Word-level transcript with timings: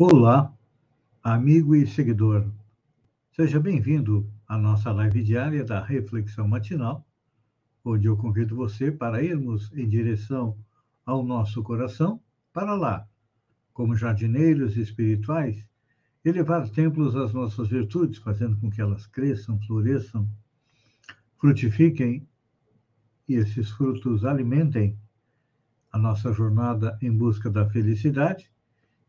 Olá, 0.00 0.56
amigo 1.24 1.74
e 1.74 1.84
seguidor. 1.84 2.48
Seja 3.32 3.58
bem-vindo 3.58 4.32
à 4.46 4.56
nossa 4.56 4.92
live 4.92 5.24
diária 5.24 5.64
da 5.64 5.84
Reflexão 5.84 6.46
Matinal, 6.46 7.04
onde 7.84 8.06
eu 8.06 8.16
convido 8.16 8.54
você 8.54 8.92
para 8.92 9.24
irmos 9.24 9.72
em 9.72 9.88
direção 9.88 10.56
ao 11.04 11.24
nosso 11.24 11.64
coração, 11.64 12.22
para 12.52 12.76
lá, 12.76 13.08
como 13.72 13.96
jardineiros 13.96 14.76
espirituais, 14.76 15.66
elevar 16.24 16.68
templos 16.68 17.16
às 17.16 17.32
nossas 17.32 17.66
virtudes, 17.66 18.18
fazendo 18.18 18.56
com 18.60 18.70
que 18.70 18.80
elas 18.80 19.04
cresçam, 19.04 19.58
floresçam, 19.62 20.30
frutifiquem 21.40 22.24
e 23.28 23.34
esses 23.34 23.68
frutos 23.72 24.24
alimentem 24.24 24.96
a 25.90 25.98
nossa 25.98 26.32
jornada 26.32 26.96
em 27.02 27.10
busca 27.10 27.50
da 27.50 27.68
felicidade 27.68 28.48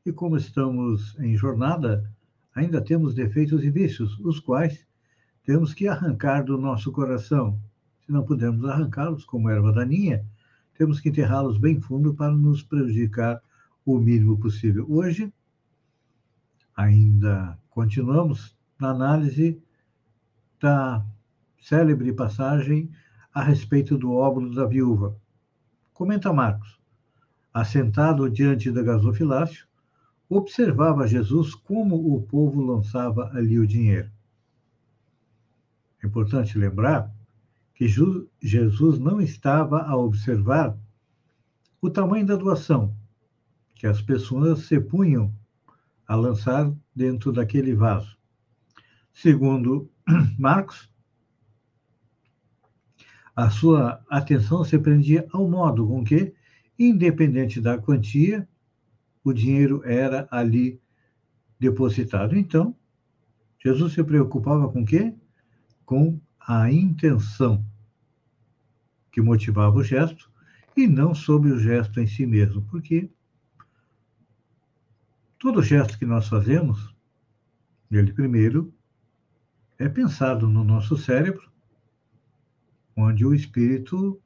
e 0.05 0.11
como 0.11 0.37
estamos 0.37 1.17
em 1.19 1.35
jornada, 1.35 2.09
ainda 2.55 2.81
temos 2.81 3.13
defeitos 3.13 3.63
e 3.63 3.69
vícios, 3.69 4.19
os 4.19 4.39
quais 4.39 4.85
temos 5.43 5.73
que 5.73 5.87
arrancar 5.87 6.43
do 6.43 6.57
nosso 6.57 6.91
coração. 6.91 7.59
Se 8.05 8.11
não 8.11 8.23
pudermos 8.23 8.65
arrancá-los 8.65 9.25
como 9.25 9.49
erva 9.49 9.71
daninha, 9.71 10.25
temos 10.77 10.99
que 10.99 11.09
enterrá-los 11.09 11.57
bem 11.57 11.79
fundo 11.79 12.13
para 12.13 12.31
nos 12.31 12.63
prejudicar 12.63 13.41
o 13.85 13.97
mínimo 13.97 14.37
possível. 14.39 14.85
Hoje, 14.89 15.33
ainda 16.75 17.57
continuamos 17.69 18.57
na 18.79 18.91
análise 18.91 19.61
da 20.59 21.05
célebre 21.59 22.13
passagem 22.13 22.89
a 23.33 23.43
respeito 23.43 23.97
do 23.97 24.13
óvulo 24.13 24.53
da 24.53 24.65
viúva. 24.65 25.15
Comenta 25.93 26.31
Marcos. 26.31 26.79
Assentado 27.53 28.29
diante 28.29 28.71
da 28.71 28.81
gasofilácio, 28.81 29.68
observava 30.29 31.07
Jesus 31.07 31.55
como 31.55 32.15
o 32.15 32.21
povo 32.21 32.61
lançava 32.61 33.31
ali 33.33 33.57
o 33.57 33.67
dinheiro. 33.67 34.11
É 36.01 36.07
importante 36.07 36.57
lembrar 36.57 37.11
que 37.73 37.87
Jesus 37.87 38.99
não 38.99 39.19
estava 39.19 39.81
a 39.81 39.97
observar 39.97 40.77
o 41.81 41.89
tamanho 41.89 42.25
da 42.25 42.35
doação 42.35 42.95
que 43.79 43.87
as 43.87 44.01
pessoas 44.01 44.67
se 44.67 44.79
punham 44.79 45.33
a 46.05 46.13
lançar 46.13 46.69
dentro 46.93 47.31
daquele 47.31 47.73
vaso. 47.73 48.17
Segundo 49.13 49.89
Marcos, 50.37 50.91
a 53.33 53.49
sua 53.49 54.03
atenção 54.09 54.65
se 54.65 54.77
prendia 54.77 55.25
ao 55.31 55.47
modo 55.47 55.87
com 55.87 56.03
que, 56.03 56.33
independente 56.77 57.61
da 57.61 57.77
quantia, 57.77 58.45
o 59.23 59.33
dinheiro 59.33 59.81
era 59.85 60.27
ali 60.31 60.81
depositado. 61.59 62.37
Então, 62.37 62.75
Jesus 63.63 63.93
se 63.93 64.03
preocupava 64.03 64.71
com 64.71 64.81
o 64.81 64.85
quê? 64.85 65.13
Com 65.85 66.19
a 66.39 66.71
intenção 66.71 67.65
que 69.11 69.21
motivava 69.21 69.77
o 69.77 69.83
gesto 69.83 70.31
e 70.75 70.87
não 70.87 71.13
sobre 71.13 71.51
o 71.51 71.59
gesto 71.59 71.99
em 71.99 72.07
si 72.07 72.25
mesmo, 72.25 72.61
porque 72.63 73.09
todo 75.37 75.61
gesto 75.61 75.97
que 75.97 76.05
nós 76.05 76.27
fazemos, 76.27 76.95
ele 77.91 78.13
primeiro 78.13 78.73
é 79.77 79.89
pensado 79.89 80.47
no 80.47 80.63
nosso 80.63 80.97
cérebro, 80.97 81.49
onde 82.95 83.25
o 83.25 83.33
espírito 83.33 84.21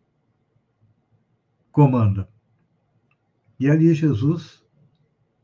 comanda. 1.72 2.28
E 3.60 3.70
ali 3.70 3.94
Jesus 3.94 4.63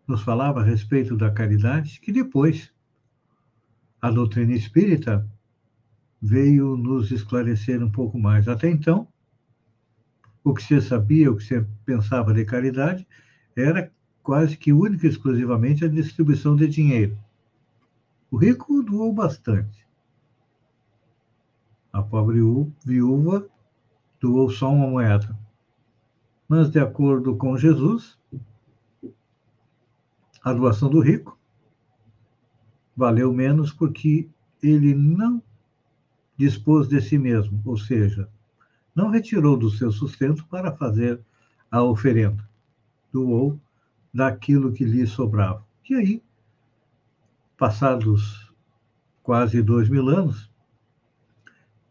nos 0.10 0.24
falava 0.24 0.62
a 0.62 0.64
respeito 0.64 1.16
da 1.16 1.30
caridade, 1.30 2.00
que 2.00 2.12
depois 2.12 2.74
a 4.02 4.10
doutrina 4.10 4.54
espírita 4.54 5.30
veio 6.20 6.76
nos 6.76 7.12
esclarecer 7.12 7.82
um 7.84 7.92
pouco 7.92 8.18
mais. 8.18 8.48
Até 8.48 8.68
então, 8.70 9.08
o 10.44 10.54
que 10.54 10.64
você 10.64 10.82
sabia, 10.82 11.32
o 11.32 11.38
que 11.38 11.44
você 11.44 11.64
pensava 11.86 12.34
de 12.34 12.44
caridade, 12.44 13.08
era 13.56 13.92
quase 14.24 14.58
que 14.58 14.74
única 14.74 15.06
e 15.06 15.10
exclusivamente 15.10 15.86
a 15.86 15.88
distribuição 15.88 16.56
de 16.56 16.68
dinheiro. 16.68 17.16
O 18.32 18.38
rico 18.38 18.82
doou 18.82 19.14
bastante. 19.14 19.88
A 21.94 22.02
pobre 22.02 22.40
viúva 22.84 23.48
doou 24.20 24.50
só 24.50 24.72
uma 24.72 24.88
moeda. 24.88 25.38
Mas, 26.48 26.70
de 26.70 26.80
acordo 26.80 27.36
com 27.36 27.56
Jesus, 27.58 28.19
a 30.44 30.54
doação 30.54 30.90
do 30.90 31.00
rico 31.00 31.38
valeu 32.96 33.34
menos 33.34 33.72
porque 33.72 34.30
ele 34.62 34.94
não 34.94 35.42
dispôs 36.38 36.88
de 36.88 37.02
si 37.02 37.18
mesmo, 37.18 37.62
ou 37.66 37.78
seja, 37.78 38.30
não 38.96 39.10
retirou 39.10 39.58
do 39.58 39.70
seu 39.70 39.92
sustento 39.92 40.46
para 40.48 40.76
fazer 40.76 41.22
a 41.72 41.82
oferenda, 41.84 42.48
doou 43.12 43.60
daquilo 44.14 44.74
que 44.74 44.84
lhe 44.84 45.06
sobrava. 45.06 45.66
E 45.90 45.96
aí, 45.96 46.24
passados 47.58 48.54
quase 49.24 49.62
dois 49.62 49.88
mil 49.88 50.10
anos, 50.10 50.50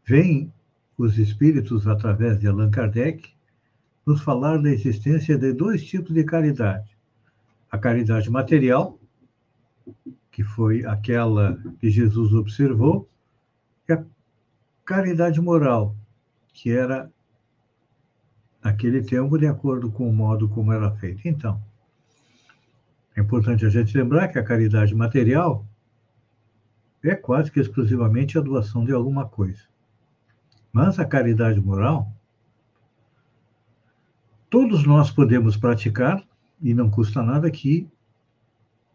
vêm 0.04 0.52
os 0.96 1.18
espíritos, 1.18 1.86
através 1.86 2.38
de 2.38 2.48
Allan 2.48 2.70
Kardec, 2.70 3.30
nos 4.04 4.20
falar 4.20 4.58
da 4.58 4.70
existência 4.70 5.38
de 5.38 5.52
dois 5.52 5.84
tipos 5.84 6.12
de 6.12 6.24
caridade 6.24 6.97
a 7.70 7.78
caridade 7.78 8.30
material, 8.30 8.98
que 10.30 10.42
foi 10.42 10.84
aquela 10.84 11.58
que 11.78 11.90
Jesus 11.90 12.32
observou, 12.32 13.08
e 13.88 13.92
a 13.92 14.04
caridade 14.84 15.40
moral, 15.40 15.96
que 16.52 16.70
era 16.70 17.10
naquele 18.62 19.02
tempo 19.02 19.38
de 19.38 19.46
acordo 19.46 19.90
com 19.90 20.08
o 20.08 20.12
modo 20.12 20.48
como 20.48 20.72
era 20.72 20.90
feita. 20.92 21.28
Então, 21.28 21.60
é 23.16 23.20
importante 23.20 23.66
a 23.66 23.68
gente 23.68 23.96
lembrar 23.96 24.28
que 24.28 24.38
a 24.38 24.44
caridade 24.44 24.94
material 24.94 25.66
é 27.02 27.14
quase 27.14 27.50
que 27.50 27.60
exclusivamente 27.60 28.38
a 28.38 28.40
doação 28.40 28.84
de 28.84 28.92
alguma 28.92 29.26
coisa. 29.26 29.62
Mas 30.72 30.98
a 30.98 31.04
caridade 31.04 31.60
moral, 31.60 32.12
todos 34.50 34.86
nós 34.86 35.10
podemos 35.10 35.56
praticar 35.56 36.27
e 36.60 36.74
não 36.74 36.90
custa 36.90 37.22
nada 37.22 37.50
que, 37.50 37.88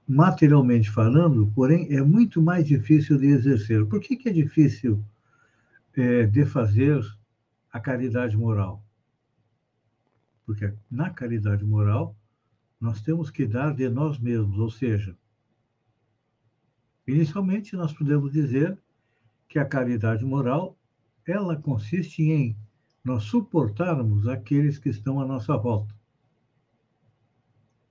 materialmente 0.07 0.89
falando, 0.89 1.51
porém, 1.55 1.87
é 1.93 2.01
muito 2.01 2.41
mais 2.41 2.67
difícil 2.67 3.17
de 3.17 3.27
exercer. 3.27 3.85
Por 3.85 3.99
que, 3.99 4.15
que 4.15 4.29
é 4.29 4.33
difícil 4.33 5.03
é, 5.95 6.25
de 6.25 6.45
fazer 6.45 7.01
a 7.71 7.79
caridade 7.79 8.35
moral? 8.35 8.83
Porque 10.45 10.73
na 10.91 11.09
caridade 11.09 11.63
moral, 11.63 12.15
nós 12.79 13.01
temos 13.01 13.29
que 13.29 13.45
dar 13.45 13.73
de 13.73 13.87
nós 13.89 14.19
mesmos, 14.19 14.59
ou 14.59 14.69
seja, 14.69 15.15
inicialmente 17.07 17.75
nós 17.77 17.93
podemos 17.93 18.31
dizer 18.31 18.77
que 19.47 19.57
a 19.57 19.65
caridade 19.65 20.25
moral 20.25 20.77
ela 21.25 21.55
consiste 21.55 22.23
em 22.23 22.57
nós 23.03 23.23
suportarmos 23.23 24.27
aqueles 24.27 24.77
que 24.77 24.89
estão 24.89 25.21
à 25.21 25.25
nossa 25.25 25.55
volta. 25.55 25.95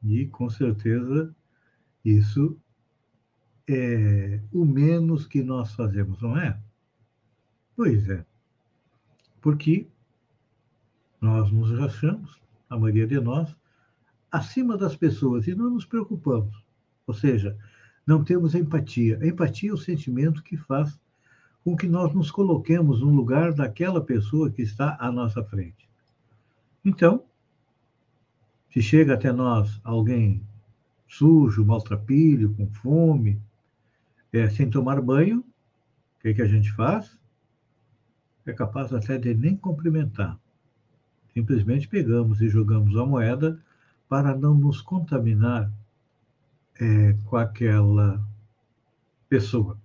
E, 0.05 0.27
com 0.27 0.51
certeza, 0.51 1.35
isso 2.05 2.59
é 3.69 4.41
o 4.53 4.65
menos 4.65 5.27
que 5.27 5.43
nós 5.43 5.73
fazemos, 5.75 6.21
não 6.21 6.37
é? 6.37 6.59
Pois 7.77 8.09
é. 8.09 8.25
Porque 9.41 9.87
nós 11.21 11.51
nos 11.51 11.73
achamos, 11.81 12.41
a 12.69 12.77
maioria 12.77 13.07
de 13.07 13.21
nós, 13.21 13.57
acima 14.31 14.77
das 14.77 14.97
pessoas 14.97 15.47
e 15.47 15.55
não 15.55 15.71
nos 15.71 15.85
preocupamos. 15.85 16.65
Ou 17.07 17.15
seja, 17.15 17.57
não 18.07 18.25
temos 18.25 18.55
empatia. 18.55 19.19
A 19.21 19.27
empatia 19.27 19.71
é 19.71 19.75
o 19.75 19.79
sentimento 19.79 20.43
que 20.43 20.57
faz 20.57 21.01
com 21.65 21.77
que 21.77 21.87
nós 21.87 22.13
nos 22.13 22.31
coloquemos 22.31 23.01
no 23.01 23.11
lugar 23.11 23.53
daquela 23.53 24.03
pessoa 24.05 24.51
que 24.51 24.63
está 24.63 24.97
à 24.99 25.13
nossa 25.13 25.45
frente. 25.45 25.89
Então, 26.85 27.25
se 28.73 28.81
chega 28.81 29.15
até 29.15 29.31
nós 29.31 29.81
alguém 29.85 30.43
sujo, 31.07 31.65
maltrapilho, 31.65 32.55
com 32.55 32.67
fome, 32.67 33.39
é, 34.33 34.49
sem 34.49 34.71
tomar 34.71 35.01
banho, 35.03 35.41
o 35.41 36.23
que, 36.23 36.33
que 36.33 36.41
a 36.41 36.49
gente 36.49 36.73
faz? 36.73 37.19
É 38.47 38.53
capaz 38.53 38.93
até 38.95 39.19
de 39.19 39.35
nem 39.35 39.55
cumprimentar. 39.55 40.39
Simplesmente 41.35 41.87
pegamos 41.87 42.41
e 42.41 42.49
jogamos 42.49 42.97
a 42.97 43.05
moeda 43.05 43.63
para 44.09 44.35
não 44.35 44.55
nos 44.55 44.81
contaminar 44.81 45.71
é, 46.81 47.15
com 47.27 47.37
aquela 47.37 48.27
pessoa. 49.29 49.79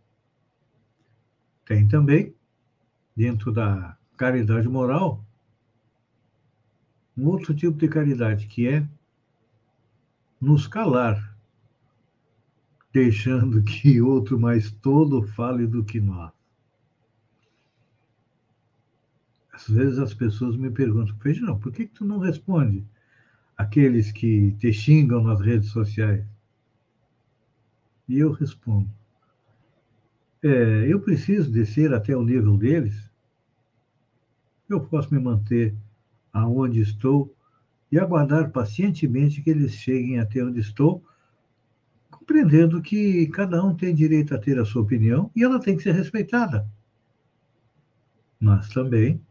Tem 1.65 1.85
também, 1.85 2.33
dentro 3.15 3.51
da 3.51 3.97
caridade 4.15 4.67
moral, 4.69 5.26
um 7.17 7.27
outro 7.27 7.53
tipo 7.53 7.77
de 7.77 7.87
caridade, 7.87 8.45
que 8.47 8.67
é 8.67 8.87
nos 10.39 10.67
calar, 10.67 11.35
deixando 12.93 13.63
que 13.63 14.01
outro 14.01 14.39
mais 14.39 14.71
todo 14.71 15.23
fale 15.23 15.65
do 15.65 15.83
que 15.83 15.99
nós. 15.99 16.31
Às 19.51 19.67
vezes 19.67 19.97
as 19.97 20.13
pessoas 20.13 20.55
me 20.55 20.69
perguntam, 20.69 21.17
Feijão, 21.17 21.57
por 21.57 21.71
que, 21.71 21.87
que 21.87 21.93
tu 21.93 22.05
não 22.05 22.19
responde 22.19 22.85
aqueles 23.57 24.11
que 24.11 24.51
te 24.59 24.71
xingam 24.71 25.23
nas 25.23 25.41
redes 25.41 25.69
sociais? 25.69 26.23
E 28.07 28.19
eu 28.19 28.31
respondo, 28.31 28.89
é, 30.43 30.85
eu 30.87 30.99
preciso 31.01 31.51
descer 31.51 31.91
até 31.91 32.15
o 32.15 32.23
nível 32.23 32.55
deles? 32.55 33.09
Eu 34.69 34.79
posso 34.79 35.11
me 35.11 35.19
manter 35.19 35.75
aonde 36.37 36.81
estou 36.81 37.33
e 37.91 37.97
aguardar 37.97 38.51
pacientemente 38.51 39.41
que 39.41 39.49
eles 39.49 39.73
cheguem 39.73 40.19
até 40.19 40.43
onde 40.43 40.59
estou, 40.59 41.03
compreendendo 42.11 42.81
que 42.81 43.27
cada 43.27 43.63
um 43.63 43.75
tem 43.75 43.95
direito 43.95 44.35
a 44.35 44.37
ter 44.37 44.59
a 44.59 44.65
sua 44.65 44.81
opinião 44.81 45.31
e 45.35 45.43
ela 45.43 45.59
tem 45.59 45.75
que 45.75 45.83
ser 45.83 45.93
respeitada. 45.93 46.67
Mas 48.39 48.69
também 48.69 49.21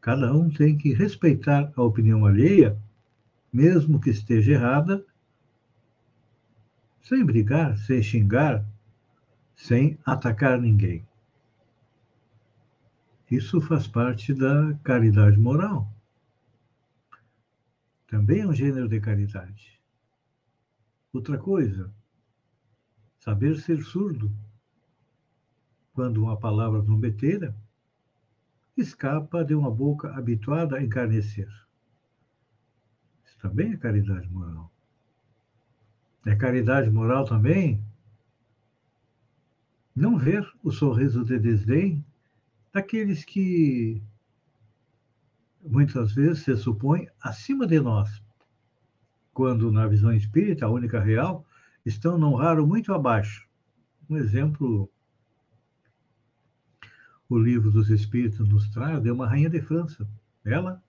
cada 0.00 0.32
um 0.32 0.48
tem 0.48 0.76
que 0.76 0.92
respeitar 0.92 1.72
a 1.76 1.82
opinião 1.82 2.24
alheia, 2.24 2.78
mesmo 3.52 4.00
que 4.00 4.10
esteja 4.10 4.52
errada, 4.52 5.04
sem 7.02 7.24
brigar, 7.24 7.76
sem 7.78 8.02
xingar, 8.02 8.64
sem 9.54 9.98
atacar 10.04 10.60
ninguém. 10.60 11.04
Isso 13.30 13.60
faz 13.60 13.88
parte 13.88 14.32
da 14.32 14.74
caridade 14.84 15.36
moral 15.36 15.90
também 18.16 18.40
é 18.40 18.46
um 18.46 18.54
gênero 18.54 18.88
de 18.88 18.98
caridade. 18.98 19.78
Outra 21.12 21.36
coisa, 21.36 21.94
saber 23.18 23.60
ser 23.60 23.82
surdo. 23.82 24.34
Quando 25.92 26.22
uma 26.22 26.34
palavra 26.34 26.82
trombeteira 26.82 27.54
escapa 28.74 29.44
de 29.44 29.54
uma 29.54 29.70
boca 29.70 30.16
habituada 30.16 30.78
a 30.78 30.82
encarnecer. 30.82 31.48
Isso 33.26 33.36
também 33.38 33.74
é 33.74 33.76
caridade 33.76 34.30
moral. 34.30 34.72
É 36.24 36.34
caridade 36.34 36.88
moral 36.88 37.26
também 37.26 37.84
não 39.94 40.16
ver 40.16 40.50
o 40.62 40.70
sorriso 40.70 41.22
de 41.22 41.38
desdém 41.38 42.02
daqueles 42.72 43.26
que 43.26 44.02
muitas 45.66 46.12
vezes 46.12 46.44
se 46.44 46.56
supõe 46.56 47.08
acima 47.20 47.66
de 47.66 47.80
nós, 47.80 48.22
quando 49.32 49.70
na 49.70 49.86
visão 49.86 50.12
espírita, 50.12 50.66
a 50.66 50.70
única 50.70 51.00
real, 51.00 51.44
estão 51.84 52.16
não 52.16 52.34
raro 52.34 52.66
muito 52.66 52.92
abaixo. 52.92 53.46
Um 54.08 54.16
exemplo, 54.16 54.90
o 57.28 57.38
livro 57.38 57.70
dos 57.70 57.90
Espíritos 57.90 58.48
nos 58.48 58.68
traz 58.70 59.02
de 59.02 59.10
uma 59.10 59.26
rainha 59.26 59.50
de 59.50 59.60
França. 59.60 60.08
Ela, 60.44 60.82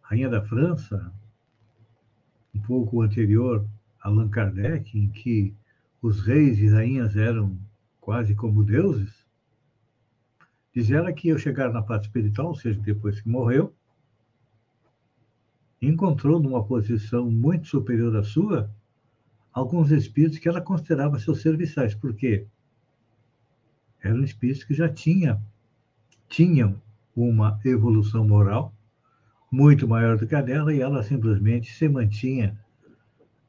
rainha 0.00 0.28
da 0.28 0.42
França, 0.42 1.12
um 2.54 2.60
pouco 2.60 3.02
anterior 3.02 3.68
a 4.00 4.08
Allan 4.08 4.28
Kardec, 4.28 4.98
em 4.98 5.08
que 5.10 5.54
os 6.00 6.20
reis 6.22 6.58
e 6.58 6.68
rainhas 6.68 7.16
eram 7.16 7.58
quase 8.00 8.34
como 8.34 8.64
deuses, 8.64 9.26
diz 10.74 10.90
ela 10.90 11.12
que 11.12 11.30
ao 11.30 11.38
chegar 11.38 11.72
na 11.72 11.82
parte 11.82 12.04
espiritual, 12.04 12.48
ou 12.48 12.54
seja, 12.54 12.80
depois 12.80 13.20
que 13.20 13.28
morreu, 13.28 13.74
encontrou 15.88 16.40
numa 16.40 16.64
posição 16.64 17.30
muito 17.30 17.68
superior 17.68 18.16
à 18.16 18.22
sua 18.22 18.70
alguns 19.52 19.90
espíritos 19.90 20.38
que 20.38 20.48
ela 20.48 20.60
considerava 20.60 21.18
seus 21.18 21.40
serviçais. 21.40 21.94
Por 21.94 22.14
quê? 22.14 22.46
Eram 24.02 24.22
espíritos 24.22 24.64
que 24.64 24.74
já 24.74 24.88
tinha, 24.88 25.40
tinham 26.28 26.80
uma 27.14 27.58
evolução 27.64 28.26
moral 28.26 28.74
muito 29.50 29.86
maior 29.88 30.18
do 30.18 30.26
que 30.26 30.34
a 30.34 30.42
dela 30.42 30.74
e 30.74 30.80
ela 30.80 31.02
simplesmente 31.02 31.72
se 31.72 31.88
mantinha 31.88 32.58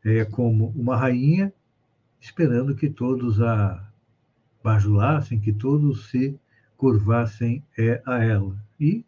é, 0.05 0.23
como 0.23 0.69
uma 0.69 0.95
rainha, 0.95 1.51
esperando 2.21 2.75
que 2.75 2.89
todos 2.89 3.41
a 3.41 3.91
bajulassem, 4.63 5.39
que 5.39 5.51
todos 5.51 6.09
se 6.09 6.39
curvassem 6.77 7.63
é, 7.77 8.01
a 8.05 8.23
ela. 8.23 8.55
E, 8.79 9.03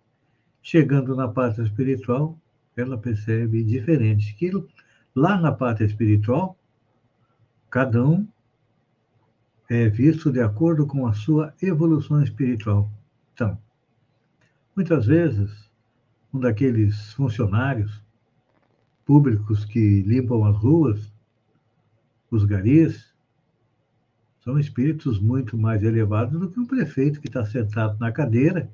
chegando 0.62 1.16
na 1.16 1.28
parte 1.28 1.62
espiritual, 1.62 2.38
ela 2.80 2.98
percebe 2.98 3.64
diferente. 3.64 4.36
Que 4.36 4.52
lá 5.16 5.40
na 5.40 5.52
parte 5.52 5.84
espiritual, 5.84 6.58
cada 7.70 8.06
um 8.06 8.28
é 9.70 9.88
visto 9.88 10.32
de 10.32 10.42
acordo 10.42 10.88
com 10.88 11.06
a 11.06 11.14
sua 11.14 11.54
evolução 11.62 12.24
espiritual. 12.24 12.92
Então, 13.34 13.58
muitas 14.76 15.06
vezes, 15.06 15.70
um 16.34 16.40
daqueles 16.40 17.14
funcionários 17.14 18.02
públicos 19.06 19.66
que 19.66 20.02
limpam 20.02 20.44
as 20.46 20.56
ruas, 20.58 21.14
os 22.32 22.46
garis, 22.46 23.10
são 24.44 24.58
espíritos 24.58 25.20
muito 25.20 25.58
mais 25.58 25.84
elevados 25.84 26.40
do 26.40 26.50
que 26.50 26.60
um 26.60 26.66
prefeito 26.66 27.20
que 27.20 27.28
está 27.28 27.46
sentado 27.46 28.00
na 28.00 28.12
cadeira 28.12 28.72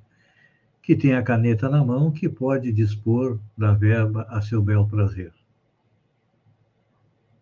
que 0.86 0.96
tem 0.96 1.16
a 1.16 1.24
caneta 1.24 1.68
na 1.68 1.84
mão, 1.84 2.12
que 2.12 2.30
pode 2.30 2.72
dispor 2.72 3.40
da 3.58 3.74
verba 3.74 4.22
a 4.30 4.40
seu 4.40 4.62
bel 4.62 4.86
prazer. 4.86 5.34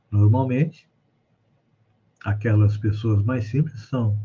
Normalmente, 0.09 0.87
aquelas 2.23 2.77
pessoas 2.77 3.21
mais 3.21 3.49
simples 3.49 3.81
são 3.89 4.17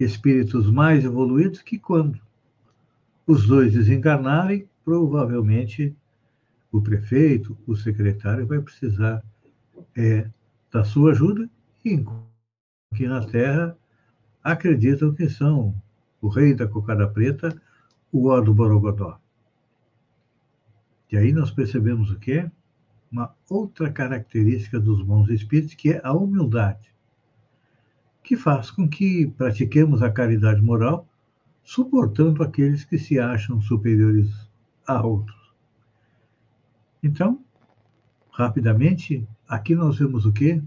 espíritos 0.00 0.68
mais 0.68 1.04
evoluídos 1.04 1.62
que 1.62 1.78
quando 1.78 2.20
os 3.24 3.46
dois 3.46 3.72
desencarnarem, 3.72 4.68
provavelmente 4.84 5.96
o 6.72 6.82
prefeito, 6.82 7.56
o 7.68 7.76
secretário 7.76 8.48
vai 8.48 8.60
precisar 8.60 9.22
é, 9.96 10.28
da 10.72 10.82
sua 10.82 11.12
ajuda 11.12 11.48
e 11.84 12.04
que 12.96 13.06
na 13.06 13.24
Terra 13.24 13.78
acreditam 14.42 15.14
que 15.14 15.28
são 15.28 15.72
o 16.20 16.26
rei 16.26 16.52
da 16.52 16.66
cocada 16.66 17.06
preta 17.06 17.56
o 18.12 18.28
ó 18.28 18.40
do 18.40 18.54
Borogodó. 18.54 19.18
E 21.10 21.16
aí 21.16 21.32
nós 21.32 21.50
percebemos 21.50 22.10
o 22.10 22.18
quê? 22.18 22.50
Uma 23.10 23.34
outra 23.48 23.90
característica 23.92 24.80
dos 24.80 25.02
bons 25.02 25.28
espíritos, 25.28 25.74
que 25.74 25.92
é 25.92 26.00
a 26.02 26.12
humildade, 26.12 26.92
que 28.22 28.36
faz 28.36 28.70
com 28.70 28.88
que 28.88 29.26
pratiquemos 29.28 30.02
a 30.02 30.10
caridade 30.10 30.60
moral, 30.60 31.08
suportando 31.62 32.42
aqueles 32.42 32.84
que 32.84 32.98
se 32.98 33.18
acham 33.18 33.60
superiores 33.60 34.28
a 34.86 35.04
outros. 35.04 35.52
Então, 37.02 37.40
rapidamente, 38.30 39.26
aqui 39.48 39.74
nós 39.74 39.98
vemos 39.98 40.26
o 40.26 40.32
quê? 40.32 40.60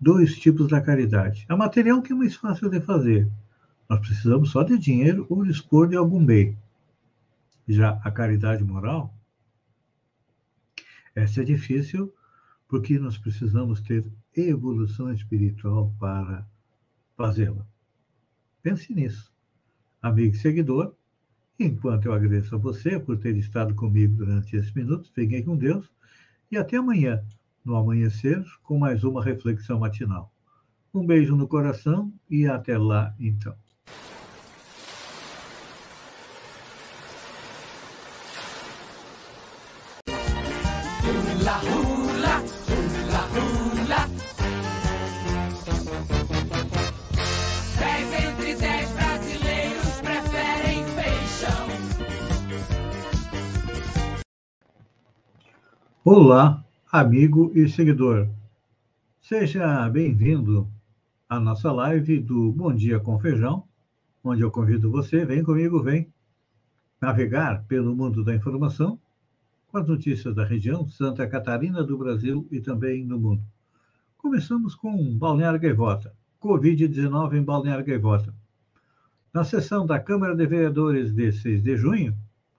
Dois 0.00 0.38
tipos 0.38 0.68
da 0.68 0.80
caridade. 0.80 1.44
A 1.48 1.56
material, 1.56 2.00
que 2.00 2.12
é 2.12 2.16
mais 2.16 2.36
fácil 2.36 2.70
de 2.70 2.80
fazer, 2.80 3.28
nós 3.90 3.98
precisamos 3.98 4.52
só 4.52 4.62
de 4.62 4.78
dinheiro 4.78 5.26
ou 5.28 5.44
dispor 5.44 5.88
de 5.88 5.96
algum 5.96 6.24
bem. 6.24 6.56
Já 7.66 8.00
a 8.04 8.10
caridade 8.12 8.62
moral, 8.62 9.12
essa 11.12 11.40
é 11.40 11.44
difícil 11.44 12.14
porque 12.68 13.00
nós 13.00 13.18
precisamos 13.18 13.80
ter 13.80 14.06
evolução 14.36 15.12
espiritual 15.12 15.92
para 15.98 16.46
fazê-la. 17.16 17.66
Pense 18.62 18.94
nisso, 18.94 19.32
amigo 20.00 20.36
e 20.36 20.38
seguidor. 20.38 20.94
Enquanto 21.58 22.06
eu 22.06 22.12
agradeço 22.12 22.54
a 22.54 22.58
você 22.58 22.96
por 22.96 23.18
ter 23.18 23.36
estado 23.36 23.74
comigo 23.74 24.14
durante 24.14 24.54
esses 24.54 24.72
minutos, 24.72 25.10
fiquem 25.10 25.42
com 25.42 25.56
Deus 25.56 25.90
e 26.48 26.56
até 26.56 26.76
amanhã, 26.76 27.24
no 27.64 27.74
amanhecer, 27.74 28.40
com 28.62 28.78
mais 28.78 29.02
uma 29.02 29.24
reflexão 29.24 29.80
matinal. 29.80 30.32
Um 30.94 31.04
beijo 31.04 31.34
no 31.34 31.48
coração 31.48 32.12
e 32.30 32.46
até 32.46 32.78
lá, 32.78 33.12
então. 33.18 33.56
Olá, 56.02 56.64
amigo 56.90 57.52
e 57.54 57.68
seguidor. 57.68 58.26
Seja 59.20 59.86
bem-vindo 59.90 60.66
à 61.28 61.38
nossa 61.38 61.70
live 61.70 62.18
do 62.18 62.50
Bom 62.52 62.74
Dia 62.74 62.98
com 62.98 63.20
Feijão, 63.20 63.64
onde 64.24 64.40
eu 64.40 64.50
convido 64.50 64.90
você, 64.90 65.26
vem 65.26 65.44
comigo, 65.44 65.82
vem 65.82 66.10
navegar 66.98 67.66
pelo 67.68 67.94
mundo 67.94 68.24
da 68.24 68.34
informação 68.34 68.98
com 69.68 69.76
as 69.76 69.86
notícias 69.86 70.34
da 70.34 70.42
região, 70.42 70.88
Santa 70.88 71.26
Catarina, 71.28 71.84
do 71.84 71.98
Brasil 71.98 72.48
e 72.50 72.62
também 72.62 73.04
no 73.04 73.20
mundo. 73.20 73.42
Começamos 74.16 74.74
com 74.74 75.18
Balneário 75.18 75.60
Gaivota, 75.60 76.14
Covid-19 76.40 77.34
em 77.34 77.42
Balneário 77.42 77.84
Gaivota. 77.84 78.34
Na 79.34 79.44
sessão 79.44 79.84
da 79.84 80.00
Câmara 80.00 80.34
de 80.34 80.46
Vereadores 80.46 81.12
de 81.12 81.30
6 81.30 81.62
de 81.62 81.76
junho, 81.76 82.16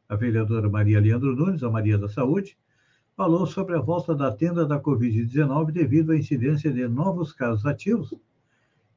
a 0.07 0.15
vereadora 0.15 0.69
Maria 0.69 1.01
Leandro 1.01 1.35
Nunes, 1.35 1.63
a 1.63 1.71
Maria 1.71 1.97
da 1.97 2.07
Saúde, 2.07 2.55
falou 3.15 3.45
sobre 3.45 3.75
a 3.75 3.81
volta 3.81 4.15
da 4.15 4.31
tenda 4.31 4.65
da 4.65 4.79
Covid-19 4.79 5.71
devido 5.71 6.11
à 6.11 6.17
incidência 6.17 6.71
de 6.71 6.87
novos 6.87 7.33
casos 7.33 7.65
ativos 7.65 8.13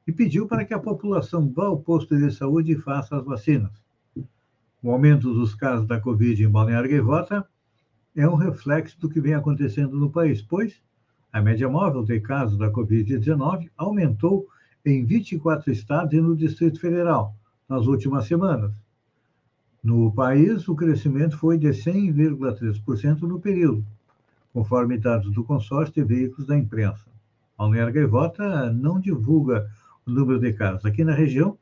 e 0.07 0.11
pediu 0.11 0.47
para 0.47 0.65
que 0.65 0.73
a 0.73 0.79
população 0.79 1.51
vá 1.51 1.65
ao 1.65 1.79
posto 1.79 2.17
de 2.17 2.31
saúde 2.31 2.73
e 2.73 2.77
faça 2.77 3.17
as 3.17 3.25
vacinas. 3.25 3.71
O 4.81 4.91
aumento 4.91 5.33
dos 5.33 5.55
casos 5.55 5.87
da 5.87 5.99
Covid 5.99 6.43
em 6.43 6.49
Balneário 6.49 6.89
Gaivota 6.89 7.45
é 8.15 8.27
um 8.27 8.35
reflexo 8.35 8.99
do 8.99 9.09
que 9.09 9.19
vem 9.19 9.33
acontecendo 9.33 9.97
no 9.97 10.09
país, 10.09 10.41
pois 10.41 10.79
a 11.33 11.41
média 11.41 11.67
móvel 11.67 12.03
de 12.03 12.19
casos 12.19 12.57
da 12.57 12.71
Covid-19 12.71 13.69
aumentou 13.75 14.47
em 14.85 15.03
24 15.03 15.71
estados 15.71 16.13
e 16.13 16.21
no 16.21 16.35
Distrito 16.35 16.79
Federal 16.79 17.35
nas 17.67 17.87
últimas 17.87 18.25
semanas. 18.25 18.71
No 19.83 20.11
país, 20.11 20.67
o 20.67 20.75
crescimento 20.75 21.37
foi 21.37 21.57
de 21.57 21.67
100,3% 21.67 23.21
no 23.21 23.39
período, 23.39 23.85
conforme 24.55 24.97
dados 24.97 25.33
do 25.33 25.43
consórcio 25.43 25.93
de 25.93 26.03
veículos 26.05 26.47
da 26.47 26.57
imprensa. 26.57 27.09
A 27.57 27.63
Balneário 27.63 27.93
Gaivota 27.93 28.71
não 28.71 29.01
divulga 29.01 29.69
o 30.05 30.11
número 30.11 30.39
de 30.39 30.53
casos. 30.53 30.85
Aqui 30.85 31.03
na 31.03 31.13
região, 31.13 31.57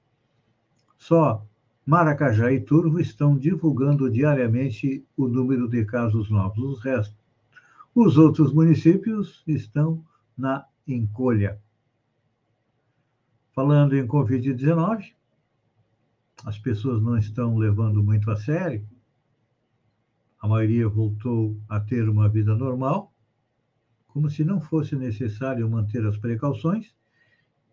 só 0.96 1.44
Maracajá 1.84 2.52
e 2.52 2.60
Turvo 2.60 3.00
estão 3.00 3.36
divulgando 3.36 4.12
diariamente 4.12 5.04
o 5.18 5.28
número 5.28 5.68
de 5.68 5.84
casos 5.86 6.30
novos. 6.30 6.64
Os 6.64 6.84
restos, 6.84 7.18
os 7.96 8.16
outros 8.16 8.54
municípios 8.54 9.44
estão 9.48 10.06
na 10.38 10.64
encolha. 10.88 11.60
Falando 13.56 13.98
em 13.98 14.06
Covid-19, 14.06 15.14
as 16.46 16.60
pessoas 16.60 17.02
não 17.02 17.18
estão 17.18 17.58
levando 17.58 18.04
muito 18.04 18.30
a 18.30 18.36
sério 18.36 18.86
a 20.44 20.48
maioria 20.48 20.90
voltou 20.90 21.58
a 21.70 21.80
ter 21.80 22.10
uma 22.10 22.28
vida 22.28 22.54
normal, 22.54 23.14
como 24.08 24.30
se 24.30 24.44
não 24.44 24.60
fosse 24.60 24.94
necessário 24.94 25.70
manter 25.70 26.06
as 26.06 26.18
precauções. 26.18 26.94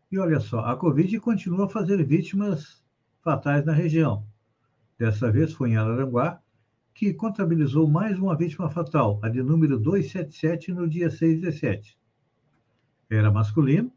E 0.09 0.17
olha 0.17 0.39
só, 0.39 0.61
a 0.61 0.77
Covid 0.77 1.19
continua 1.19 1.67
a 1.67 1.69
fazer 1.69 2.01
vítimas 2.07 2.81
fatais 3.25 3.65
na 3.65 3.73
região. 3.73 4.25
Dessa 4.97 5.33
vez 5.33 5.53
foi 5.53 5.71
em 5.71 5.77
Araranguá, 5.77 6.41
que 6.95 7.13
contabilizou 7.13 7.89
mais 7.89 8.17
uma 8.21 8.37
vítima 8.37 8.71
fatal, 8.71 9.19
a 9.21 9.29
de 9.29 9.43
número 9.43 9.77
277, 9.77 10.73
no 10.73 10.89
dia 10.89 11.11
6 11.11 11.41
de 11.41 11.51
7. 11.51 11.99
Era 13.11 13.33
masculino, 13.33 13.93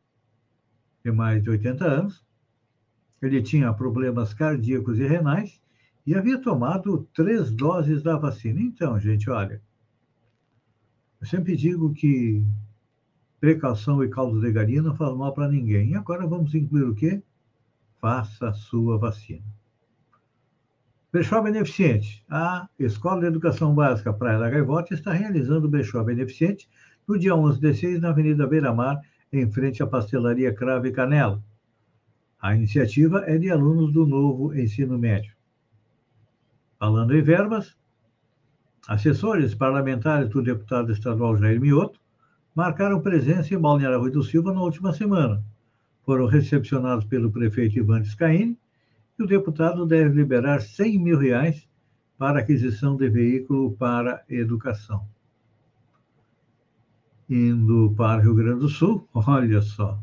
de 1.05 1.11
mais 1.11 1.43
de 1.43 1.49
80 1.51 1.85
anos. 1.85 2.25
Ele 3.21 3.39
tinha 3.39 3.71
problemas 3.71 4.33
cardíacos 4.33 4.97
e 4.97 5.05
renais 5.05 5.62
e 6.05 6.15
havia 6.15 6.37
tomado 6.37 7.07
três 7.13 7.51
doses 7.51 8.03
da 8.03 8.17
vacina. 8.17 8.61
Então, 8.61 8.99
gente, 8.99 9.29
olha, 9.29 9.61
eu 11.21 11.27
sempre 11.27 11.55
digo 11.55 11.93
que 11.93 12.43
precaução 13.39 14.03
e 14.03 14.09
caldo 14.09 14.39
de 14.39 14.51
galinha 14.51 14.81
não 14.81 14.95
faz 14.95 15.15
mal 15.15 15.33
para 15.33 15.49
ninguém. 15.49 15.91
E 15.91 15.95
agora 15.95 16.27
vamos 16.27 16.53
incluir 16.53 16.83
o 16.83 16.95
quê? 16.95 17.21
Faça 17.99 18.49
a 18.49 18.53
sua 18.53 18.97
vacina. 18.97 19.43
Brechó 21.11 21.41
Beneficente. 21.41 22.25
A 22.29 22.67
Escola 22.79 23.21
de 23.21 23.27
Educação 23.27 23.75
Básica 23.75 24.11
Praia 24.11 24.39
da 24.39 24.49
Gaivota 24.49 24.93
está 24.93 25.13
realizando 25.13 25.67
o 25.67 25.69
Brechó 25.69 26.03
Beneficente 26.03 26.67
no 27.07 27.19
dia 27.19 27.35
11 27.35 27.59
de 27.59 27.73
6, 27.73 28.01
na 28.01 28.09
Avenida 28.09 28.47
Beira 28.47 28.73
Mar, 28.73 28.99
em 29.31 29.49
frente 29.51 29.83
à 29.83 29.87
Pastelaria 29.87 30.53
Crave 30.53 30.91
Canela. 30.91 31.43
A 32.41 32.55
iniciativa 32.55 33.23
é 33.27 33.37
de 33.37 33.49
alunos 33.49 33.93
do 33.93 34.05
novo 34.05 34.53
ensino 34.57 34.97
médio. 34.97 35.32
Falando 36.79 37.15
em 37.15 37.21
verbas, 37.21 37.75
assessores 38.87 39.55
parlamentares 39.55 40.29
do 40.29 40.41
deputado 40.41 40.91
estadual 40.91 41.37
Jair 41.37 41.59
Mioto 41.59 41.99
marcaram 42.55 43.01
presença 43.01 43.53
em 43.53 43.57
Balneário 43.57 43.99
Rui 43.99 44.11
do 44.11 44.23
Silva 44.23 44.53
na 44.53 44.61
última 44.61 44.93
semana. 44.93 45.43
Foram 46.05 46.25
recepcionados 46.25 47.05
pelo 47.05 47.31
prefeito 47.31 47.77
Ivan 47.79 48.03
Scaini 48.03 48.57
e 49.17 49.23
o 49.23 49.27
deputado 49.27 49.85
deve 49.85 50.15
liberar 50.15 50.61
100 50.61 50.99
mil 50.99 51.17
reais 51.17 51.67
para 52.17 52.39
aquisição 52.39 52.95
de 52.95 53.09
veículo 53.09 53.71
para 53.73 54.23
educação. 54.29 55.07
Indo 57.29 57.93
para 57.95 58.21
Rio 58.21 58.35
Grande 58.35 58.59
do 58.59 58.69
Sul, 58.69 59.07
olha 59.13 59.61
só, 59.61 59.99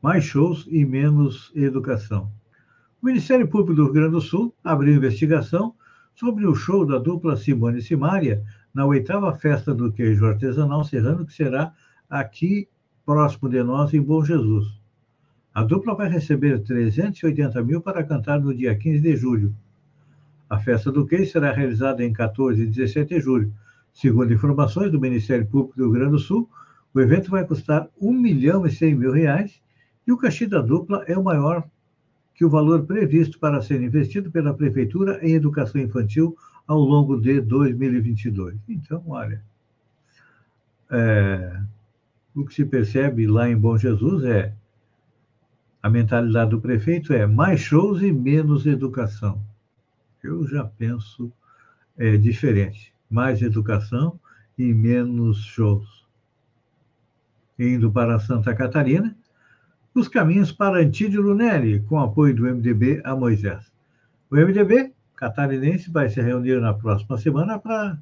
mais 0.00 0.24
shows 0.24 0.66
e 0.70 0.84
menos 0.84 1.50
educação. 1.54 2.30
O 3.02 3.06
Ministério 3.06 3.48
Público 3.48 3.74
do 3.74 3.84
Rio 3.84 3.92
Grande 3.92 4.12
do 4.12 4.20
Sul 4.20 4.54
abriu 4.62 4.94
investigação 4.94 5.74
sobre 6.14 6.46
o 6.46 6.54
show 6.54 6.86
da 6.86 6.98
dupla 6.98 7.36
Simone 7.36 7.78
e 7.78 7.82
Simaria 7.82 8.42
na 8.72 8.86
oitava 8.86 9.32
festa 9.34 9.74
do 9.74 9.92
queijo 9.92 10.26
artesanal 10.26 10.84
serrano, 10.84 11.26
que 11.26 11.32
será 11.32 11.72
aqui 12.08 12.68
próximo 13.04 13.48
de 13.48 13.62
nós, 13.62 13.92
em 13.92 14.00
Bom 14.00 14.24
Jesus. 14.24 14.66
A 15.52 15.62
dupla 15.62 15.94
vai 15.94 16.08
receber 16.08 16.60
380 16.60 17.62
mil 17.62 17.80
para 17.80 18.02
cantar 18.02 18.40
no 18.40 18.54
dia 18.54 18.74
15 18.76 19.00
de 19.00 19.16
julho. 19.16 19.54
A 20.48 20.58
festa 20.58 20.90
do 20.90 21.06
queijo 21.06 21.30
será 21.30 21.52
realizada 21.52 22.04
em 22.04 22.12
14 22.12 22.62
e 22.62 22.66
17 22.66 23.14
de 23.14 23.20
julho. 23.20 23.52
Segundo 23.92 24.32
informações 24.32 24.90
do 24.90 25.00
Ministério 25.00 25.46
Público 25.46 25.76
do 25.76 25.84
Rio 25.84 25.92
Grande 25.92 26.10
do 26.12 26.18
Sul, 26.18 26.48
o 26.92 27.00
evento 27.00 27.30
vai 27.30 27.44
custar 27.44 27.88
1 28.00 28.12
milhão 28.12 28.66
e 28.66 28.70
100 28.70 28.94
mil 28.94 29.12
reais 29.12 29.60
e 30.06 30.12
o 30.12 30.18
cachê 30.18 30.46
da 30.46 30.60
dupla 30.60 31.04
é 31.06 31.16
o 31.16 31.22
maior 31.22 31.64
que 32.34 32.44
o 32.44 32.50
valor 32.50 32.84
previsto 32.84 33.38
para 33.38 33.62
ser 33.62 33.80
investido 33.80 34.30
pela 34.30 34.52
Prefeitura 34.52 35.18
em 35.22 35.34
educação 35.34 35.80
infantil 35.80 36.36
ao 36.66 36.80
longo 36.80 37.20
de 37.20 37.40
2022. 37.40 38.58
Então, 38.68 39.02
olha, 39.06 39.42
é, 40.90 41.60
o 42.34 42.44
que 42.44 42.54
se 42.54 42.64
percebe 42.64 43.26
lá 43.26 43.48
em 43.48 43.56
Bom 43.56 43.78
Jesus 43.78 44.24
é 44.24 44.54
a 45.84 45.90
mentalidade 45.90 46.50
do 46.50 46.60
prefeito 46.62 47.12
é 47.12 47.26
mais 47.26 47.60
shows 47.60 48.00
e 48.00 48.10
menos 48.10 48.64
educação. 48.64 49.44
Eu 50.22 50.46
já 50.46 50.64
penso 50.64 51.30
é, 51.94 52.16
diferente. 52.16 52.94
Mais 53.10 53.42
educação 53.42 54.18
e 54.56 54.72
menos 54.72 55.44
shows. 55.44 56.06
Indo 57.58 57.92
para 57.92 58.18
Santa 58.18 58.54
Catarina, 58.54 59.14
os 59.94 60.08
caminhos 60.08 60.50
para 60.50 60.80
Antídio 60.80 61.22
Lunelli, 61.22 61.80
com 61.82 62.00
apoio 62.00 62.34
do 62.34 62.42
MDB 62.42 63.00
a 63.04 63.14
Moisés. 63.14 63.72
O 64.28 64.34
MDB 64.34 64.92
catarinense 65.14 65.88
vai 65.88 66.08
se 66.08 66.20
reunir 66.20 66.60
na 66.60 66.74
próxima 66.74 67.16
semana 67.16 67.60
para 67.60 67.96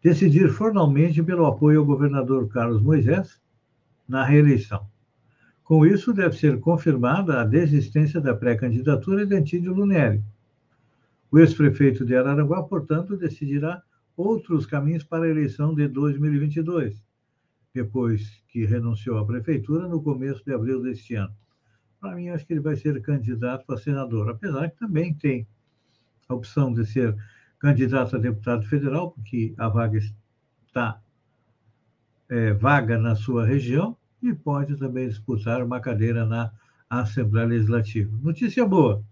decidir 0.00 0.48
formalmente 0.50 1.20
pelo 1.20 1.46
apoio 1.46 1.80
ao 1.80 1.84
governador 1.84 2.48
Carlos 2.48 2.80
Moisés 2.80 3.40
na 4.08 4.24
reeleição. 4.24 4.86
Com 5.64 5.84
isso, 5.84 6.14
deve 6.14 6.36
ser 6.36 6.60
confirmada 6.60 7.40
a 7.40 7.44
desistência 7.44 8.20
da 8.20 8.34
pré-candidatura 8.34 9.26
de 9.26 9.34
Antídio 9.34 9.74
Lunelli. 9.74 10.22
O 11.30 11.40
ex-prefeito 11.40 12.04
de 12.04 12.14
Araranguá, 12.14 12.62
portanto, 12.62 13.16
decidirá 13.16 13.82
outros 14.16 14.64
caminhos 14.64 15.02
para 15.02 15.24
a 15.24 15.28
eleição 15.28 15.74
de 15.74 15.88
2022 15.88 17.09
depois 17.74 18.42
que 18.48 18.64
renunciou 18.64 19.18
à 19.18 19.26
prefeitura 19.26 19.86
no 19.86 20.02
começo 20.02 20.44
de 20.44 20.52
abril 20.52 20.82
deste 20.82 21.14
ano. 21.14 21.34
Para 22.00 22.16
mim, 22.16 22.28
acho 22.28 22.46
que 22.46 22.52
ele 22.52 22.60
vai 22.60 22.76
ser 22.76 23.00
candidato 23.02 23.70
a 23.72 23.76
senador, 23.76 24.30
apesar 24.30 24.70
que 24.70 24.78
também 24.78 25.14
tem 25.14 25.46
a 26.28 26.34
opção 26.34 26.72
de 26.72 26.84
ser 26.86 27.16
candidato 27.58 28.16
a 28.16 28.18
deputado 28.18 28.64
federal, 28.66 29.10
porque 29.12 29.54
a 29.58 29.68
vaga 29.68 29.98
está 30.66 31.00
é, 32.28 32.52
vaga 32.52 32.96
na 32.98 33.14
sua 33.14 33.44
região 33.44 33.96
e 34.22 34.32
pode 34.32 34.76
também 34.76 35.08
disputar 35.08 35.62
uma 35.62 35.80
cadeira 35.80 36.24
na 36.24 36.52
Assembleia 36.88 37.46
Legislativa. 37.46 38.16
Notícia 38.22 38.64
boa: 38.66 39.04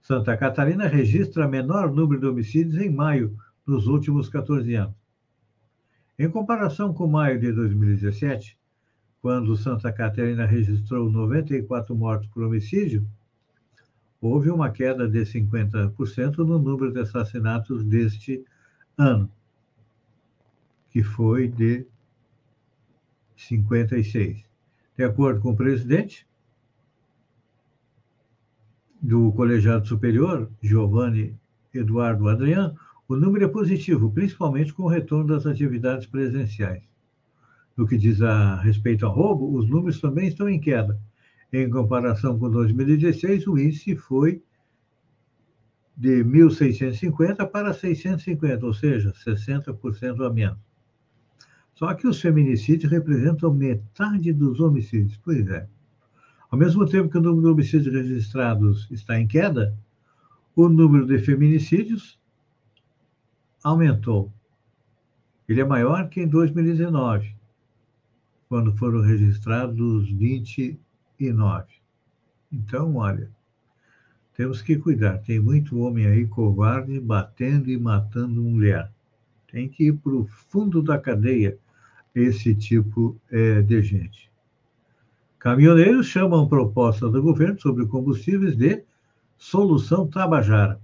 Santa 0.00 0.36
Catarina 0.36 0.88
registra 0.88 1.46
menor 1.46 1.92
número 1.92 2.20
de 2.20 2.26
homicídios 2.26 2.76
em 2.76 2.90
maio 2.90 3.36
nos 3.66 3.86
últimos 3.86 4.28
14 4.28 4.74
anos. 4.74 5.01
Em 6.22 6.30
comparação 6.30 6.94
com 6.94 7.08
maio 7.08 7.40
de 7.40 7.50
2017, 7.50 8.56
quando 9.20 9.56
Santa 9.56 9.92
Catarina 9.92 10.46
registrou 10.46 11.10
94 11.10 11.96
mortos 11.96 12.28
por 12.28 12.44
homicídio, 12.44 13.04
houve 14.20 14.48
uma 14.48 14.70
queda 14.70 15.08
de 15.08 15.22
50% 15.22 16.36
no 16.38 16.60
número 16.60 16.92
de 16.92 17.00
assassinatos 17.00 17.84
deste 17.84 18.44
ano. 18.96 19.28
que 20.90 21.02
foi 21.02 21.48
de 21.48 21.84
56. 23.34 24.44
De 24.96 25.02
acordo 25.02 25.40
com 25.40 25.50
o 25.50 25.56
presidente 25.56 26.24
do 29.00 29.32
Colegiado 29.32 29.88
Superior, 29.88 30.48
Giovanni 30.62 31.36
Eduardo 31.74 32.28
Adrian, 32.28 32.76
o 33.08 33.16
número 33.16 33.44
é 33.44 33.48
positivo, 33.48 34.10
principalmente 34.10 34.72
com 34.72 34.84
o 34.84 34.88
retorno 34.88 35.26
das 35.26 35.46
atividades 35.46 36.06
presenciais. 36.06 36.82
No 37.76 37.86
que 37.86 37.96
diz 37.96 38.20
a 38.22 38.56
respeito 38.56 39.06
ao 39.06 39.14
roubo, 39.14 39.56
os 39.56 39.68
números 39.68 40.00
também 40.00 40.28
estão 40.28 40.48
em 40.48 40.60
queda. 40.60 40.98
Em 41.52 41.68
comparação 41.68 42.38
com 42.38 42.50
2016, 42.50 43.46
o 43.46 43.58
índice 43.58 43.96
foi 43.96 44.42
de 45.96 46.24
1.650 46.24 47.46
para 47.50 47.72
650, 47.72 48.64
ou 48.64 48.72
seja, 48.72 49.12
60% 49.12 50.26
a 50.26 50.32
menos. 50.32 50.58
Só 51.74 51.92
que 51.94 52.06
os 52.06 52.20
feminicídios 52.20 52.90
representam 52.90 53.52
metade 53.52 54.32
dos 54.32 54.60
homicídios. 54.60 55.18
Pois 55.22 55.46
é. 55.48 55.66
Ao 56.50 56.58
mesmo 56.58 56.86
tempo 56.86 57.08
que 57.08 57.18
o 57.18 57.20
número 57.20 57.42
de 57.42 57.52
homicídios 57.52 57.94
registrados 57.94 58.90
está 58.90 59.18
em 59.18 59.26
queda, 59.26 59.76
o 60.54 60.68
número 60.68 61.06
de 61.06 61.18
feminicídios 61.18 62.18
aumentou. 63.62 64.32
Ele 65.48 65.60
é 65.60 65.64
maior 65.64 66.08
que 66.08 66.20
em 66.20 66.28
2019, 66.28 67.34
quando 68.48 68.76
foram 68.76 69.00
registrados 69.00 70.10
29. 70.10 71.66
Então, 72.50 72.96
olha, 72.96 73.30
temos 74.34 74.62
que 74.62 74.76
cuidar. 74.76 75.18
Tem 75.18 75.38
muito 75.38 75.78
homem 75.78 76.06
aí 76.06 76.26
covarde 76.26 76.98
batendo 77.00 77.70
e 77.70 77.78
matando 77.78 78.42
mulher. 78.42 78.90
Tem 79.50 79.68
que 79.68 79.88
ir 79.88 79.92
para 79.98 80.14
o 80.14 80.24
fundo 80.24 80.82
da 80.82 80.98
cadeia 80.98 81.58
esse 82.14 82.54
tipo 82.54 83.16
é, 83.30 83.62
de 83.62 83.82
gente. 83.82 84.30
Caminhoneiros 85.38 86.06
chamam 86.06 86.48
proposta 86.48 87.10
do 87.10 87.22
governo 87.22 87.60
sobre 87.60 87.86
combustíveis 87.86 88.56
de 88.56 88.84
solução 89.36 90.06
Tabajara. 90.06 90.80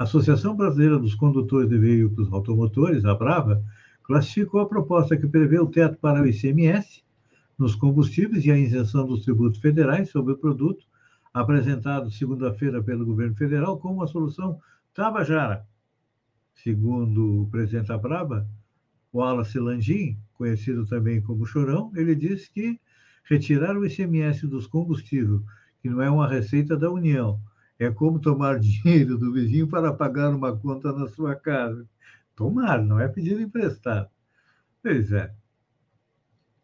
A 0.00 0.04
Associação 0.04 0.56
Brasileira 0.56 0.98
dos 0.98 1.14
Condutores 1.14 1.68
de 1.68 1.76
Veículos 1.76 2.32
Automotores, 2.32 3.04
a 3.04 3.14
Brava, 3.14 3.62
classificou 4.02 4.62
a 4.62 4.66
proposta 4.66 5.14
que 5.14 5.26
prevê 5.26 5.58
o 5.58 5.66
teto 5.66 5.98
para 5.98 6.22
o 6.22 6.26
ICMS 6.26 7.04
nos 7.58 7.74
combustíveis 7.74 8.46
e 8.46 8.50
a 8.50 8.56
isenção 8.56 9.06
dos 9.06 9.22
tributos 9.26 9.60
federais 9.60 10.08
sobre 10.08 10.32
o 10.32 10.38
produto, 10.38 10.86
apresentado 11.34 12.10
segunda-feira 12.10 12.82
pelo 12.82 13.04
governo 13.04 13.36
federal, 13.36 13.76
como 13.78 13.96
uma 13.96 14.06
solução 14.06 14.58
Tabajara. 14.94 15.66
Segundo 16.54 17.42
o 17.42 17.50
presidente 17.50 17.88
da 17.88 17.98
Brava, 17.98 18.48
Wallace 19.12 19.58
Landim, 19.58 20.16
conhecido 20.32 20.86
também 20.86 21.20
como 21.20 21.44
Chorão, 21.44 21.92
ele 21.94 22.14
disse 22.14 22.50
que 22.50 22.80
retirar 23.24 23.76
o 23.76 23.84
ICMS 23.84 24.46
dos 24.46 24.66
combustíveis, 24.66 25.42
que 25.82 25.90
não 25.90 26.00
é 26.00 26.10
uma 26.10 26.26
receita 26.26 26.74
da 26.74 26.90
União, 26.90 27.38
é 27.80 27.90
como 27.90 28.20
tomar 28.20 28.60
dinheiro 28.60 29.16
do 29.16 29.32
vizinho 29.32 29.66
para 29.66 29.92
pagar 29.92 30.34
uma 30.34 30.54
conta 30.56 30.92
na 30.92 31.08
sua 31.08 31.34
casa. 31.34 31.88
Tomar, 32.36 32.82
não 32.82 33.00
é 33.00 33.08
pedido 33.08 33.40
emprestado. 33.40 34.08
Pois 34.82 35.10
é. 35.10 35.34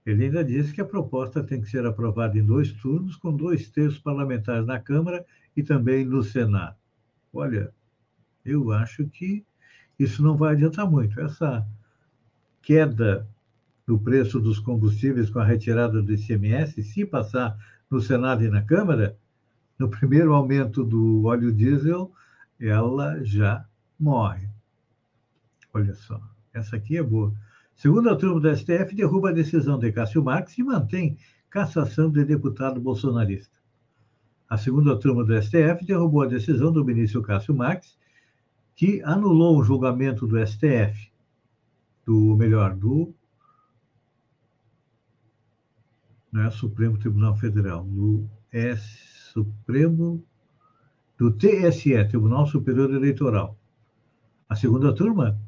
Ele 0.05 0.27
ainda 0.27 0.45
disse 0.45 0.73
que 0.73 0.81
a 0.81 0.85
proposta 0.85 1.43
tem 1.43 1.61
que 1.61 1.69
ser 1.69 1.85
aprovada 1.85 2.39
em 2.39 2.45
dois 2.45 2.71
turnos, 2.71 3.17
com 3.17 3.35
dois 3.35 3.69
terços 3.69 3.99
parlamentares 3.99 4.67
na 4.67 4.79
Câmara 4.79 5.27
e 5.57 5.63
também 5.63 6.05
no 6.05 6.23
Senado. 6.23 6.77
Olha, 7.33 7.73
eu 8.45 8.71
acho 8.71 9.07
que 9.09 9.45
isso 9.99 10.23
não 10.23 10.37
vai 10.37 10.53
adiantar 10.53 10.89
muito. 10.89 11.19
Essa 11.19 11.67
queda 12.63 13.27
do 13.87 13.99
preço 13.99 14.39
dos 14.39 14.59
combustíveis 14.59 15.31
com 15.31 15.39
a 15.39 15.45
retirada 15.45 16.03
do 16.03 16.13
ICMS, 16.13 16.83
se 16.83 17.05
passar 17.05 17.57
no 17.91 18.01
Senado 18.01 18.45
e 18.45 18.49
na 18.49 18.63
Câmara, 18.63 19.17
no 19.79 19.89
primeiro 19.89 20.33
aumento 20.35 20.85
do 20.85 21.25
óleo 21.25 21.53
diesel, 21.53 22.13
ela 22.59 23.23
já 23.23 23.67
morre. 23.99 24.49
Olha 25.73 25.95
só, 25.95 26.21
essa 26.53 26.77
aqui 26.77 26.97
é 26.97 27.03
boa. 27.03 27.35
Segunda 27.75 28.17
turma 28.17 28.41
do 28.41 28.57
STF 28.57 28.95
derruba 28.95 29.31
a 29.31 29.33
decisão 29.33 29.79
de 29.79 29.93
Cássio 29.93 30.25
Marques 30.25 30.57
e 30.57 30.63
mantém 30.63 31.19
cassação 31.51 32.11
de 32.11 32.25
deputado 32.25 32.81
bolsonarista. 32.81 33.55
A 34.49 34.57
segunda 34.57 34.99
turma 34.99 35.25
do 35.25 35.43
STF 35.43 35.85
derrubou 35.85 36.23
a 36.23 36.27
decisão 36.27 36.73
do 36.73 36.85
ministro 36.85 37.21
Cássio 37.21 37.55
Marques, 37.55 37.99
que 38.75 39.03
anulou 39.03 39.59
o 39.59 39.65
julgamento 39.65 40.27
do 40.27 40.39
STF, 40.47 41.11
do 42.05 42.37
melhor, 42.37 42.75
do 42.75 43.15
não 46.33 46.43
é 46.43 46.51
Supremo 46.51 46.99
Tribunal 46.99 47.35
Federal, 47.37 47.83
do 47.85 48.29
S 48.53 49.07
Supremo 49.33 50.25
do 51.19 51.31
TSE, 51.31 52.05
Tribunal 52.09 52.47
Superior 52.47 52.93
Eleitoral. 52.93 53.59
A 54.49 54.55
segunda 54.55 54.95
turma, 54.95 55.39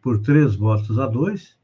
por 0.00 0.20
três 0.20 0.54
votos 0.54 0.98
a 0.98 1.06
dois, 1.06 1.58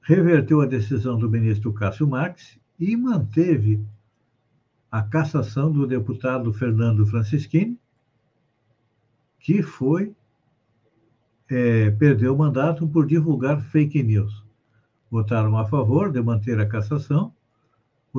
reverteu 0.00 0.60
a 0.60 0.66
decisão 0.66 1.18
do 1.18 1.28
ministro 1.28 1.72
Cássio 1.72 2.06
Marques 2.06 2.58
e 2.78 2.96
manteve 2.96 3.84
a 4.90 5.02
cassação 5.02 5.70
do 5.70 5.86
deputado 5.86 6.52
Fernando 6.52 7.06
Francischini, 7.06 7.78
que 9.40 9.62
foi 9.62 10.14
é, 11.48 11.90
perdeu 11.90 12.34
o 12.34 12.38
mandato 12.38 12.88
por 12.88 13.06
divulgar 13.06 13.60
fake 13.60 14.02
news. 14.02 14.44
Votaram 15.10 15.56
a 15.56 15.64
favor 15.66 16.10
de 16.10 16.20
manter 16.20 16.58
a 16.58 16.66
cassação 16.66 17.35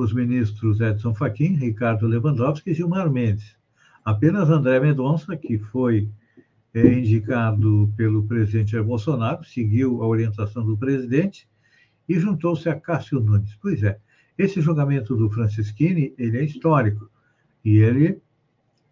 os 0.00 0.12
ministros 0.12 0.80
Edson 0.80 1.14
Fachin, 1.14 1.54
Ricardo 1.54 2.06
Lewandowski 2.06 2.70
e 2.70 2.74
Gilmar 2.74 3.10
Mendes. 3.10 3.56
Apenas 4.04 4.48
André 4.48 4.80
Mendonça, 4.80 5.36
que 5.36 5.58
foi 5.58 6.08
é, 6.72 6.92
indicado 6.94 7.92
pelo 7.96 8.22
presidente 8.24 8.80
Bolsonaro, 8.80 9.44
seguiu 9.44 10.02
a 10.02 10.06
orientação 10.06 10.64
do 10.64 10.76
presidente 10.76 11.48
e 12.08 12.18
juntou-se 12.18 12.68
a 12.68 12.78
Cássio 12.78 13.20
Nunes. 13.20 13.56
Pois 13.60 13.82
é, 13.82 13.98
esse 14.36 14.60
julgamento 14.60 15.16
do 15.16 15.28
Francisquini, 15.30 16.14
ele 16.16 16.38
é 16.38 16.44
histórico 16.44 17.10
e 17.64 17.78
ele 17.78 18.20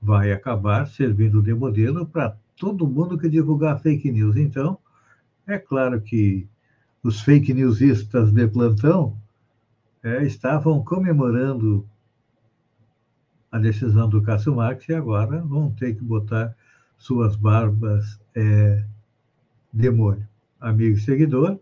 vai 0.02 0.32
acabar 0.32 0.86
servindo 0.86 1.40
de 1.40 1.54
modelo 1.54 2.06
para 2.06 2.36
todo 2.56 2.88
mundo 2.88 3.18
que 3.18 3.28
divulgar 3.28 3.80
fake 3.80 4.10
news. 4.10 4.36
Então, 4.36 4.78
é 5.46 5.58
claro 5.58 6.00
que 6.00 6.46
os 7.02 7.20
fake 7.20 7.54
newsistas 7.54 8.32
de 8.32 8.46
plantão 8.48 9.16
é, 10.06 10.24
estavam 10.24 10.84
comemorando 10.84 11.84
a 13.50 13.58
decisão 13.58 14.08
do 14.08 14.22
Cássio 14.22 14.54
Marques 14.54 14.88
e 14.88 14.94
agora 14.94 15.42
vão 15.42 15.68
ter 15.72 15.96
que 15.96 16.04
botar 16.04 16.54
suas 16.96 17.34
barbas 17.34 18.20
é, 18.32 18.84
de 19.72 19.90
molho. 19.90 20.24
Amigo 20.60 20.96
e 20.96 21.00
seguidor, 21.00 21.58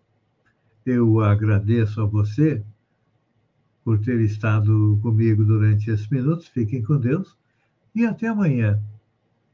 eu 0.85 1.21
agradeço 1.21 2.03
a 2.03 2.05
você 2.05 2.63
por 3.83 3.99
ter 3.99 4.21
estado 4.21 4.99
comigo 5.01 5.43
durante 5.43 5.91
esses 5.91 6.09
minutos. 6.09 6.47
Fiquem 6.47 6.83
com 6.83 6.99
Deus 6.99 7.39
e 7.95 8.05
até 8.05 8.29
amanhã, 8.29 8.79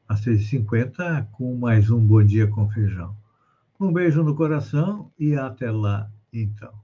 às 0.09 0.20
6h50, 0.22 1.29
com 1.31 1.55
mais 1.57 1.90
um 1.90 2.05
Bom 2.05 2.24
Dia 2.24 2.48
com 2.48 2.68
Feijão. 2.68 3.16
Um 3.79 3.92
beijo 3.92 4.24
no 4.24 4.35
coração 4.35 5.12
e 5.16 5.37
até 5.37 5.70
lá, 5.70 6.11
então. 6.33 6.80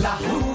la. 0.00 0.49